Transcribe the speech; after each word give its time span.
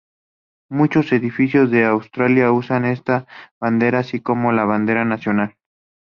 Muchos 0.71 1.11
edificios 1.11 1.71
en 1.73 1.83
Australia 1.85 2.51
usan 2.51 2.85
esta 2.85 3.27
bandera 3.59 3.99
así 3.99 4.19
como 4.19 4.51
la 4.51 4.65
bandera 4.65 5.05
nacional. 5.05 5.53